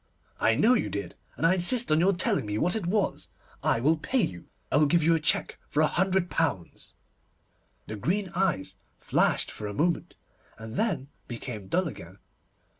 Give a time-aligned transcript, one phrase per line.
[0.39, 3.29] 'I know you did, and I insist on your telling me what it was.
[3.61, 4.47] I will pay you.
[4.71, 6.95] I will give you a cheque for a hundred pounds.'
[7.85, 10.15] The green eyes flashed for a moment,
[10.57, 12.17] and then became dull again.